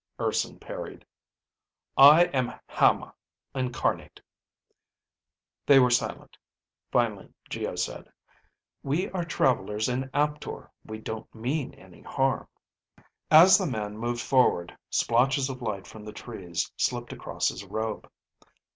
[0.19, 1.05] Urson parried.
[1.95, 3.13] "I am Hama
[3.53, 4.19] Incarnate."
[5.67, 6.39] They were silent.
[6.91, 8.11] Finally Geo said,
[8.81, 10.71] "We are travelers in Aptor.
[10.83, 12.47] We don't mean any harm."
[13.29, 18.09] As the man moved forward, splotches of light from the trees slipped across his robe.